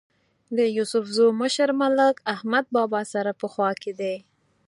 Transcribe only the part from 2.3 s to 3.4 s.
احمد بابا سره